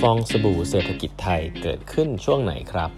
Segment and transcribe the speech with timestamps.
[0.00, 2.90] ฟองสบู่เศรษฐกิจไทยเกิดขึ้นช่วงไหนครับ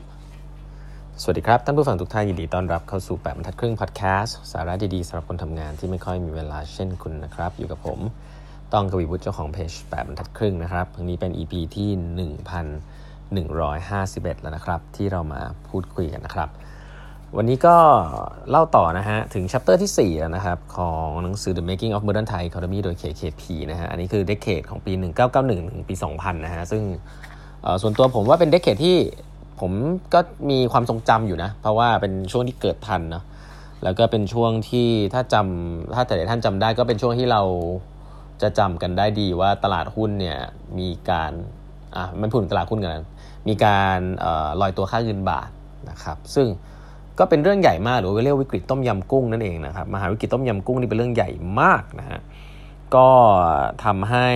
[1.22, 7.98] สวัสดีครับ ท่านผู้ฟังทุกท่านยินดีต้อนรับเข้าสู่ 8บรรทัดครึ่งพอดแคสต์สาระดีๆสำหรับคนทำงานที่ไม่ค่อยมีเวลาเช่นคุณนะครับ อยู่กับผม
[8.72, 11.90] ต้องกวีวุฒิเจ้าของเพจ8บรรทัดครึ่งนะครับวันนี้เป็น EP ที่
[13.48, 16.50] 1151 แล้วนะครับ ที่เรามาพูดคุยกันนะครับ
[17.36, 17.76] วันนี้ก็
[18.50, 24.38] เล่าต่อนะฮะ ถึงชัปเตอร์ที่ 4 นะครับ ของหนังสือ The Making of Modern Thai Economy โดย KKP นะฮะ อันนี้คือเด c
[24.42, 24.92] เค e ของปี
[25.32, 26.82] 1991 ถึงปี 2000 นะฮะ ซึ่ง
[27.82, 28.96] ส่วนตัวผมว่าเป็นเด c เค e ที่
[29.60, 29.72] ผม
[30.14, 30.20] ก็
[30.50, 33.24] มีความทรงจำอยู่นะ เพราะว่าเป็นช่วงที่เกิดทันเนาะ
[33.84, 37.42] แล้วก็เป็นช่วงที่ถ้าจำถ้าแต่ท่านจำได้ก็เป็นช่วงที่เรา
[38.42, 40.38] จะจำกันได้ดีว่าตลาดหุ้นเนี่ย
[40.78, 41.32] มีการ
[41.96, 43.04] อะมันพูดถึงตลาดหุ้นกัน
[43.48, 43.98] มีการ
[44.60, 45.48] ลอยตัวค่าเงินบาท
[45.90, 46.46] นะครับ ซึ่ง
[47.20, 51.30] ก็เป็นเรื่องใหญ่มากหรือว่าเรียกวิกฤตต้มยำกุ้งนั่นเองนะครับมหาวิกฤตต้มยำกุ้งนี่เป็นเรื่องใหญ่
[51.60, 52.20] มากนะฮะ
[52.94, 53.08] ก็
[53.84, 54.28] ทำให้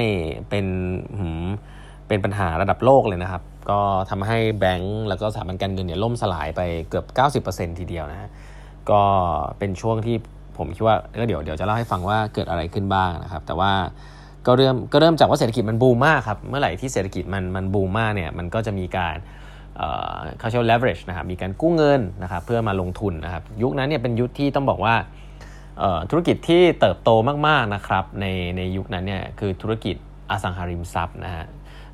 [0.49, 0.67] เป็น
[2.09, 8.29] เป็นปัญหาระดับโลกเลยนะครับ ก็ทำให้แบงก์แล้วก็สถาบันการเงินเนี่ยล่มสลายไปเกือบ 90%ทีเดียวนะฮะ
[8.91, 9.03] ก็
[9.59, 10.17] เป็นช่วงที่
[10.59, 13.73] ผมคิดว่าก็เดี๋ยวเดี๋ยวจะเล่าให้ฟังว่าเกิดอะไรขึ้นบ้างนะครับ แต่ว่า
[14.47, 19.17] ก็เริ่มก็เริ่มจากว่าเศรษฐกิจมันบูมมากครับเมื่อไหร่ที่เศรษฐกิจมันมันบูมมากเนี่ยมันก็จะมีการ
[20.39, 24.95] เขาใช้ leverage นะครับมีการกู้เงินนะครับเพื่อมาลงทุนนะครับยุคนั้นเนี่ยเป็นยุคที่ต้องบอกว่า
[26.11, 27.11] ธุรกิจที่เติบโต
[27.49, 29.97] มากๆนะครับในในยุคนั้นเนี่ยคือธุรกิจ
[30.31, 31.45] อสังหาริมทรัพย์นะฮะ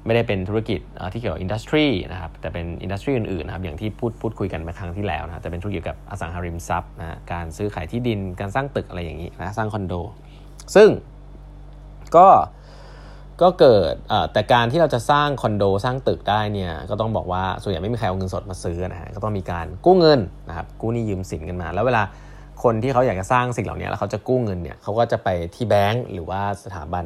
[0.04, 0.80] ไม่ได้เป็นธุรกิจ
[1.12, 9.94] ที่เกี่ยวกับอินดัสทรีนะครับแต่เป็นอินดัสทรีอื่นๆนะครับอย่างที่พูดพูดคุยกันมาครั้งที่แล้วนะแต่เป็นธุรกิจกับอสังหาริมทรัพย์นะการซื้อขายที่ดินการสร้างตึกอะไรอย่างนี้นะสร้างคอนโด
[10.74, 10.88] ซึ่ง
[12.16, 12.26] ก็
[13.42, 13.94] ก็เกิด
[14.32, 22.02] แต่การที่เราจะสร้างคอนโดสร้างตึกได้เนี่ยก็ต้องบอกว่าส่วนใหญ่ไม่มีใครเอาเงินสดมาซื้อนะฮะก็ต้องมีการกู้เงินนะครับกู้นี่ยืมสินกันมา แล้วเวลา
[22.62, 27.04] คนที่เขาอยากจะสร้างสิ่งเหล่านี้แล้วเขาจะกู้เงินเนี่ยเขาก็จะไปที่แบงก์หรือว่าสถาบัน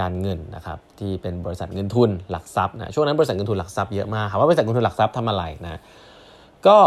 [0.00, 5.80] การเงินนะครับที่เป็นบริษัทเงินทุนหลักทรัพย์นะช่วงนั้นบริษัทเงินทุนหลักทรัพย์เยอะมากครับว่าบริษัทเงินทุนหลักทรัพย์ทำอะไรนะ
[6.66, 6.78] ก็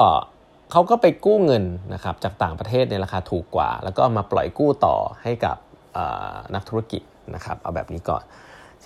[0.71, 5.57] เขาก็ไปกู้เงินนะครับจากต่างประเทศในราคาถูกกว่า แล้วก็มาปล่อยกู้ต่อให้กับ
[6.55, 7.01] นักธุรกิจ
[7.35, 8.23] นะครับเอาแบบนี้ก่อน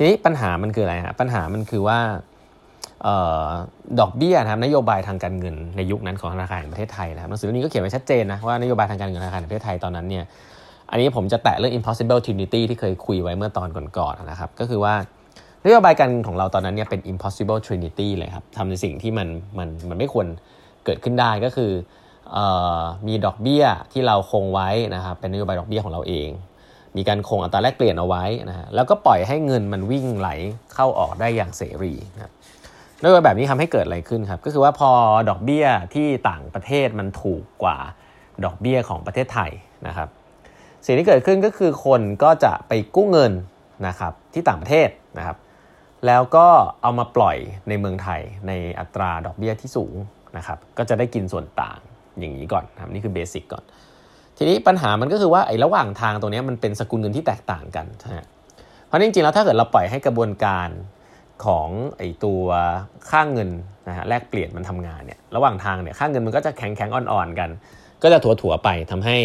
[0.02, 2.00] ทีนี้ปัญหามันคืออะไรฮะปัญหามันคือว่า
[4.00, 10.24] ดอกเบี้ยนะครับนโยบายทางการเงินในยุคนั้นของธนาคารแห่งประเทศไทยนะครับหนังสือเล่มนี้ก็เขียนไว้ชัดเจนนะว่านโยบายทางการเงินธนาคารแห่งประเทศไทยตอนนั้นเนี่ย
[10.92, 14.94] อันนี้ผมจะแตะเรื่อง impossible trinity ที่เคยคุยไว้เมื่อตอนก่อนๆนะครับ ก็คือว่า
[15.66, 20.28] นโยบายการเงินของเราตอนนั้นเนี่ยเป็น impossible trinity เลยครับทำในสิ่งที่มันมันมันไม่ควร
[20.86, 21.72] เกิดขึ้นได้ก็คือ
[23.08, 26.30] มีดอกเบี้ยที่เราคงไว้นะครับเป็นนโยบายดอกเบี้ยของเราเอง
[26.98, 30.30] มีการคงอัตราแลกเปลี่ยนเอาไว้นะฮะแล้วก็ปล่อยให้เงินมันวิ่งไหล
[30.74, 32.34] เข้าออกได้อย่างเสรีนะครับ
[33.00, 34.90] โดยแบบนี้ทำให้เกิดอะไรขึ้นครับ ก็คือว่าพอ
[35.30, 37.78] ดอกเบี้ยที่ต่างประเทศมันถูกกว่า
[38.46, 39.52] ดอกเบี้ยของประเทศไทย
[39.88, 40.10] นะครับ
[40.86, 43.32] สิ่งที่เกิดขึ้นก็คือคนก็จะไปกู้เงิน
[43.88, 45.38] นะครับที่ต่างประเทศนะครับ
[46.06, 46.48] แล้วก็
[46.82, 47.38] เอามาปล่อย
[47.70, 49.96] ในเมืองไทยในอัตราดอกเบี้ยที่สูง
[50.38, 51.80] นะครับ ก็จะได้กินส่วนต่าง
[52.20, 53.64] อย่างนี้ก่อนนะครับนี่คือเบสิกก่อน
[54.44, 58.26] ทีนี้ปัญหามันก็คือว่าไอ้ระหว่างทางตรงนี้มันเป็นสกุลเงินที่แตกต่างกันนะฮะ
[58.88, 60.70] เพราะจริงๆแล้วถ้าเกิดเราปล่อยให้กระบวนการ
[61.46, 62.44] ของไอ้ตัว
[63.10, 63.50] ค่างเงิน
[63.88, 67.50] นะฮะแลกเปลี่ยนมันทำงานเนี่ยระหว่างทางเนี่ยค่างเงินมันก็จะแข็งแข็งอ่อนๆกัน
[68.04, 69.18] ก็จะถัวๆไปทำให้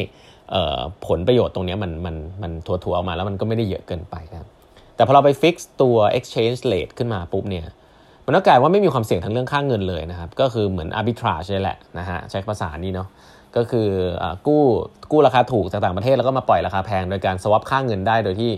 [1.07, 4.49] ผลประโยชน์ตรงนี้มันมันมันถัวๆออกมาแล้วมันก็ไม่ได้เยอะเกินไปครับ
[4.97, 7.65] แต่พอเราไปฟิกซ์ตัว exchange rate ขึ้นมาปุ๊บเนี่ย
[8.27, 13.09] มันก็กลายว่าไม่มีความเสี่ยงทางเรื่องค่างเงินเลยนะครับ ก็คือเหมือน arbitrage เลยแหละนะฮะใช้ภาษานี้เนาะ
[13.57, 13.89] ก็คือ
[14.23, 14.63] อกู้
[15.11, 18.53] กู้ราคาถูกจากต่างประเทศแล้วก็มาปล่อยราคาแพงโดยการ swap ค่าเงินได้โดยที่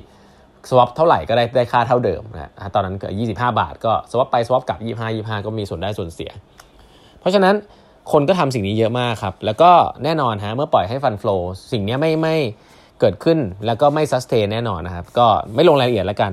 [0.68, 6.30] swap เท่าไหร่ก็ได้ได้ค่าเท่าเดิมนะตอนนั้นก็25 บาท ก็ swap ไป swap กลับ 25 25 ก็มีส่วนได้ส่วนเสีย
[7.20, 7.54] เพราะฉะนั้น
[8.12, 9.70] คนก็ทำสิ่งนี้เยอะมากครับ แล้วก็
[10.04, 11.36] แน่นอนฮะเมื่อปล่อยให้ fund flow
[11.72, 12.36] สิ่งนี้ไม่ไม่
[13.00, 16.32] เกิดขึ้นแล้วก็ไม่ sustain แน่นอนนะครับ ก็ไม่ลงรายละเอียดแล้วกัน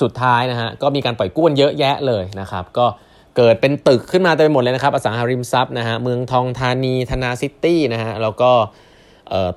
[0.00, 2.86] สุดท้ายนะฮะก็มีการปล่อยกู้เยอะแยะเลยนะครับ ก็
[3.36, 8.50] เกิดเป็นตึกขึ้นมาเต็มไปหมดเลยนะครับอสังหาริมทรัพย์นะฮะเมืองทองธานีธนาซิตี้นะฮะแล้วก็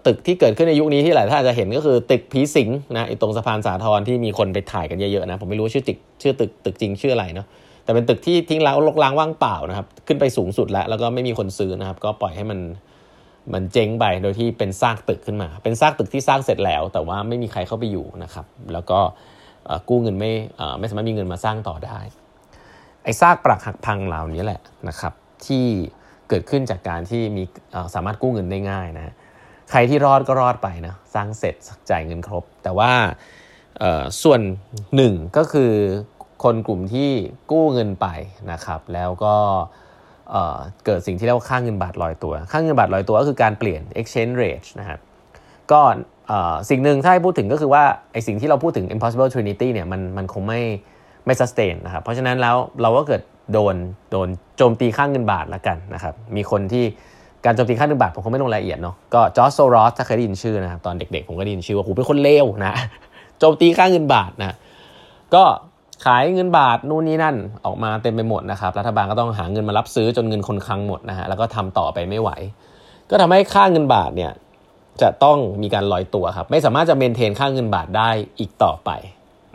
[0.06, 7.48] ตึกที่เกิดขึ้นในยุคนี้ที่หลายท่านจะเห็นก็คือตึกผีสิงนะตรงสะพานสาทรที่มีคนไปถ่ายกันเยอะๆนะผมไม่รู้ชื่อตึกชื่อตึกตึกจริงชื่ออะไรเนาะ
[7.84, 12.60] แต่เป็นตึกที่ทิ้งร้างลกล้างว่างเปล่านะครับขึ้นไปสูงสุดแล้วแล้วก็ไม่มีคนซื้อนะครับก็ปล่อยให้มัน
[13.54, 19.00] มันเจ๊งไปโดยที่เป็นซากตึกขึ้นมา เป็นซากตึกที่สร้างเสร็จแล้ว แต่ว่าไม่มีใครเข้าไปอยู่นะครับแล้วก็
[19.90, 20.32] กู้เงินไม่
[20.80, 22.00] ไม่สามารถมีเงินมาสร้างต่อได้
[23.08, 25.14] ไอ้ซากปรักหักพังเหล่านี้แหละนะครับ
[25.46, 25.66] ที่
[26.30, 27.44] เกิดขึ้นจากการที่มี
[27.96, 29.14] สามารถกู้เงินได้ง่ายนะ
[29.70, 31.56] ใครที่รอดก็รอดไปนะสร้างเสร็จ
[31.90, 32.92] จ่ายเงินครบ แต่ว่า
[34.24, 34.42] ส่วน
[34.96, 35.72] หนึ่งก็คือ
[36.44, 37.10] คนกลุ่มที่
[37.52, 38.08] กู้เงินไป
[38.52, 39.36] นะครับแล้วก็
[40.86, 45.00] เกิดสิ่งที่เรียกว่าค่าเงินบาทลอยตัว ค่าเงินบาทลอยตัวก็คือการเปลี่ยน exchange rate นะครับ
[45.72, 45.82] ก็
[46.70, 47.84] สิ่งหนึ่งถ้าให้พูดถึงก็คือว่า
[48.14, 50.62] ไอสิ่งที่เราพูดถึง impossible trinity เนี่ยมันมันคงไม่
[51.28, 53.22] ไม่ sustain นะครับเพราะฉะนั้นแล้วเราก็เกิด
[53.54, 53.76] โดน
[54.12, 54.28] โดน
[54.58, 56.86] โจมตีค่าเงินบาทละกันนะครับมีคนที่
[57.46, 62.74] การโจมตีค่าเงินบาทผมคงไม่ลงรายละเอียดเนาะก็จอร์จโซรอสถ้าเคยได้ยินชื่อนะครับตอนเด็กๆ ผมก็ได้ยินชื่อว่าหูเป็นคนเลวนะ
[63.40, 64.56] โจมตีค่าเงินบาทนะ
[65.36, 65.44] ก็
[66.06, 67.36] ขายเงินบาทนู่นนี่นั่น
[67.66, 72.30] ออกมาเต็มไปหมดนะครับรัฐบาลก็ต้องหาเงินมารับซื้อจนเงินคงคลังหมดนะฮะแล้วก็ทำต่อไปไม่ไหว
[73.10, 74.32] ก็ทำให้ค่าเงินบาทเนี่ย
[75.02, 78.10] จะต้องมีการลอยตัวครับไม่สามารถจะ maintain ค่าเงินบาทได้
[78.40, 78.90] อีกต่อไป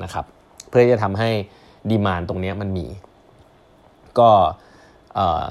[0.03, 0.25] นะครับ
[0.69, 1.31] เพื่อจะทำให้
[1.91, 2.87] demand ตรงนี้มันมี
[4.19, 4.31] ก็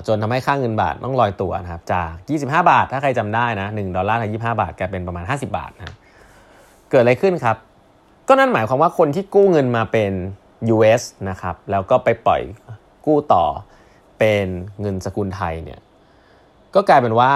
[0.08, 2.10] จนทำให้ค่าเงินบาทต้องลอยตัวนะครับ จาก
[2.42, 5.96] 25 บาท ถ้าใครจำได้นะ1ดอลลาร์กับ25 บาทกลายเป็นประมาณ 50 บาทนะ
[6.90, 7.58] เกิดอะไรขึ้นครับ
[8.28, 10.12] ก็นั่นหมายความว่าคนที่กู้เงินมาเป็น
[10.76, 12.42] US นะครับ แล้วก็ไปปล่อย
[13.06, 13.46] กู้ต่อ
[14.20, 14.48] เป็น
[14.82, 15.80] เงินสกุลไทยเนี่ย
[16.76, 17.32] ก็กลายเป็นว่า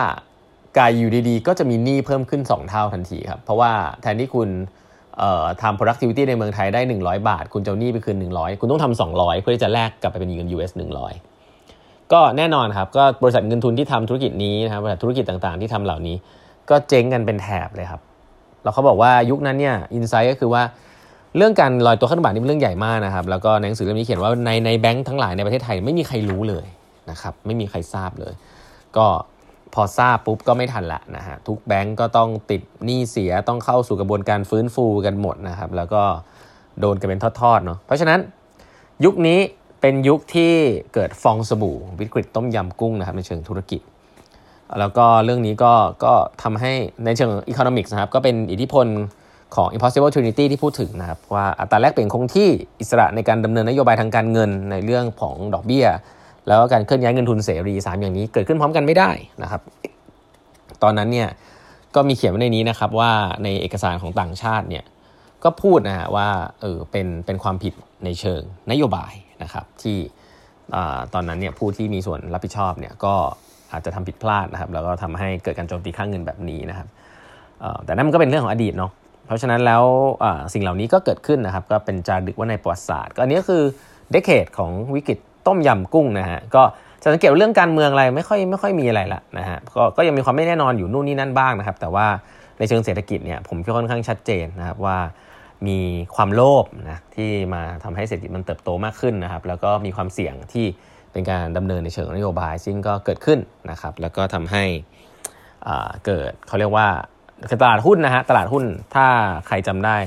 [0.77, 3.71] กลายอยู่ดีๆ ก็จะมีหนี้เพิ่มขึ้น 2 เท่าทันทีครับ เพราะว่า
[4.01, 4.49] แทนที่คุณ
[5.61, 10.71] ทำ productivity ในเมืองไทยได้ 100 บาท คุณจะหนี้ไปคืน 100 คุณต้องทำ200 เพื่อที่จะแลกกลับไปเป็นเงิน US
[11.41, 16.15] 100 ก็แน่นอนครับ ก็บริษัทเงินทุนที่ทำธุรกิจนี้นะครับบริษัทธุรกิจต่างๆ ที่ทำเหล่านี้
[16.69, 18.01] ก็เจ๊งกันเป็นแถบเลยครับ
[18.63, 20.63] แล้วเขาบอกว่ายุคนั้นเนี่ยอินไซต์ก็คือว่า
[21.37, 26.65] เรื่องการลอยตัวขั้นบาทนี่เป็นเรื่องใหญ่มากนะครับ แล้วก็ในหนังสือเล่มนี้เขียนว่าในในแบงค์ทั้งหลายในประเทศไทยไม่มีใครรู้เลย
[27.11, 28.33] นะครับ ไม่มีใครทราบเลย
[28.97, 29.05] ก็
[29.75, 36.01] พอทราบปุ๊บก็ไม่ทันละนะฮะทุกแบงก์ก็ต้องติดหนี้เสียต้องเข้าสู่กระบวนการฟื้นฟูกันหมดนะครับ แล้วก็
[36.79, 38.19] โดนกันเป็นทอดๆเนาะเพราะฉะนั้น
[39.05, 39.39] ยุคนี้
[39.81, 40.53] เป็นยุคที่
[40.93, 43.81] เกิดฟองสบู่วิกฤตต้มยำกุ้งนะครับในเชิงธุรกิจ
[44.79, 45.73] แล้วก็เรื่องนี้ก็
[46.03, 46.13] ก็
[46.43, 46.73] ทำให้
[47.05, 48.87] ในเชิงอีโคโนมิกส์นะครับก็เป็นอิทธิพล
[49.55, 52.49] ของ impossible trinity ที่พูดถึงนะครับว่าอัตราแลกเปลี่ยนคงที่
[52.79, 55.85] อิสระในการดำเนินนโยบายทางการเงินในเรื่องของดอกเบี้ย
[56.47, 59.09] แล้วการเคลื่อนย้ายเงินทุนเสรี 3 อย่างนี้เกิดขึ้นพร้อมกันไม่ได้
[59.43, 59.61] นะครับ
[60.83, 61.29] ตอนนั้นเนี่ย
[61.95, 63.11] ก็มีเขียนไว้ในนี้นะครับว่า
[63.43, 64.83] ในเอกสารของต่างชาติเนี่ย
[65.43, 66.27] ก็พูดนะฮะว่า
[66.61, 67.73] เออเป็นเป็นความผิด
[68.05, 69.13] ในเชิงนโยบาย
[69.43, 69.97] นะครับที่
[71.13, 73.13] ตอนนั้นเนี่ยผู้ที่มีส่วนรับผิดชอบเนี่ยก็
[73.71, 76.87] อาจจะทำผิดพลาดนะครับแล้วก็ทำให้เกิดการโจมตีค่างเงินแบบนี้นะครับ
[77.85, 78.91] แต่นั่นมันก็เป็นเรื่องของอดีตเนาะ
[79.25, 79.83] เพราะฉะนั้นแล้ว
[80.53, 83.63] สิ่งเหล่านี้ก็เกิดขึ้นนะครับก็เป็นจารึกว่าในประวัติศาสตร์ก็อันนี้ก็คือ
[84.11, 86.63] เดเคดของวิกฤต ต้มยำกุ้งนะฮะก็
[87.01, 92.07] จะสังเกตเรื่องการเมืองอะไรไม่ค่อยไม่ค่อยมีอะไรละนะฮะก็ก็ยังมีความไม่แน่นอนอยู่นู่นนี่นั่นบ้างนะครับ แต่ว่า
[92.59, 94.97] ในเชิงเศรษฐกิจเนี่ยผมค่อนข้างชัดเจนนะครับว่า
[95.67, 95.79] มี
[96.15, 100.65] ความโลภนะที่มาทำให้เศรษฐกิจมันเติบโตมากขึ้นนะครับ แล้วก็มีความเสี่ยงที่
[101.11, 103.39] เป็นการดำเนินในเชิงนโยบาย ซึ่งก็เกิดขึ้น
[103.71, 104.63] นะครับ แล้วก็ทำให้
[106.05, 106.87] เกิดเขาเรียกว่า
[107.61, 108.63] ตลาดหุ้นนะฮะตลาดหุ้น
[108.95, 109.05] ถ้า
[109.47, 109.97] ใครจำได้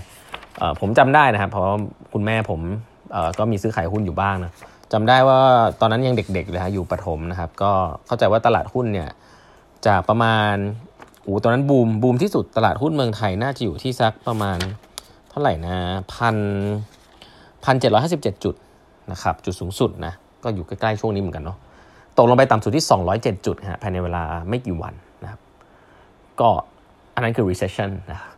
[0.81, 1.65] ผมจำได้นะครับ เพราะ
[2.13, 2.61] คุณแม่ผม
[3.39, 4.53] ก็มีซื้อขายหุ้นอยู่บ้างนะ
[4.93, 5.39] จำได้ว่า
[5.81, 7.73] ตอนนั้นยังเด็กๆเลยฮะอยู่ปฐมนะครับ ก็
[8.07, 9.09] เข้าใจว่าตลาดหุ้นเนี่ย
[9.87, 10.55] จากประมาณ
[11.23, 14.59] โอูตอนนั้นบูมบูมที่สุดตลาดหุ้นเมืองไทยน่าจะอยู่ที่สักประมาณ
[15.31, 15.77] เท่าไหร่นะ
[16.15, 16.37] พัน
[17.65, 18.55] พันเจ็ดร้อยห้าสิบเจ็ดจุด
[19.13, 20.13] นะครับจุดสูงสุดนะ
[20.45, 21.59] ก็อยู่ใกล้ๆช่วงนี้เหมือนกันเนาะ
[22.19, 25.41] ตกลงไปต่ำสุดที่ 207 จุดฮะภายในเวลาไม่กี่วันนะครับ
[26.41, 26.49] ก็
[27.15, 28.38] อันนั้นคือ recession นะครับ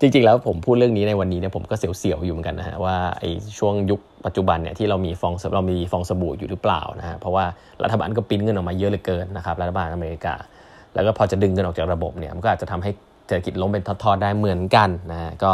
[0.00, 7.44] จริงๆ แล้วผมพูดเรื่องนี้ในวันนี้เนี่ยผมก็เสียวๆอยู่เหมือนกันนะฮะว่าไอ้ช่วงยุคปัจจุบันเนี่ยที่เรามีฟองเรามีฟองสบู่อยู่หรือเปล่านะฮะเพราะว่า
[7.84, 10.34] รัฐบาลก็ปิ้นเงินออกมาเยอะเหลือเกินนะครับรัฐบาลอเมริกา
[10.94, 12.90] แล้วก็พอจะดึงเงินออกจากระบบเนี่ยมันก็อาจจะทำให้
[13.26, 15.52] เศรษฐกิจล้มเป็นทอดๆได้เหมือนกันนะฮะก็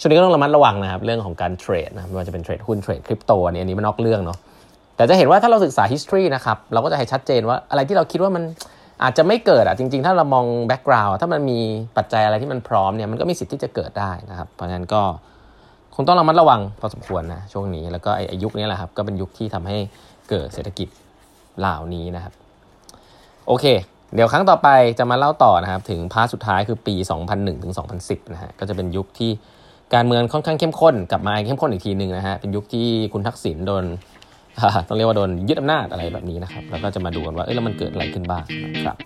[0.00, 4.38] ช่วงนี้ก็ต้องระมัดระวังนะครับเรื่องของการเทรดนะไม่ว่าจะเป็นเทรดหุ้นเทรดคริปโตอันนี้อันนี้มันนอกเรื่องเนาะ
[4.96, 8.44] แต่จะเห็นว่าถ้าเราศึกษา history นะครับเราก็จะให้ชัดเจนว่าอะไรที่เราคิดว่ามัน
[9.02, 11.60] อาจจะไม่เกิดอะจริง ๆ ถ้าเรามอง background ถ้ามันมี
[11.96, 15.02] ปัจจัยอะไรที่มันพร้อมเนี่ยมันก็มีสิทธิ์ที่จะเกิดได้นะครับเพราะฉะนั้นก็
[15.94, 19.76] คงต้องระมัดระวังพอสมควรนะช่วงนี้แล้วก็ไอ้ยุคนี้แหละครับก็เป็นยุคที่ทำให้
[20.30, 20.88] เกิดเศรษฐกิจ
[21.58, 22.32] เหล่านี้นะครับ
[23.46, 23.64] โอเค
[24.14, 26.94] เดี๋ยวครั้งต่อไปจะมาเล่าต่อนะครับ ถึง part สุดท้ายคือปี
[27.28, 29.30] 2001ถึง2010นะฮะก็จะเป็นยุคที่
[29.94, 33.84] การเมืองค่อนข้างเข้มข้นกลับมาเข้มข้นอีกทีหนึ่งนะฮะเป็นยุคที่คุณทักษิณโดน
[34.88, 38.44] ต้องเรียกว่าโดนยึดอำนาจอะไรแบบนี้นะครับ แล้วก็จะมาดูกันว่าเออแล้วมันเกิดอะไรขึ้นบ้าง
[38.84, 38.96] ครับ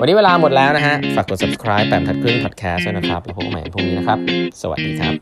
[0.00, 4.18] วันนี้เวลาหมดแล้วนะฮะ ฝากกด subscribe แปมทัดครึ่ง podcast ด้วยนะครับ แล้วพบกันใหม่พรุ่งนี้นะครับ
[4.62, 5.14] สวัสดีครับ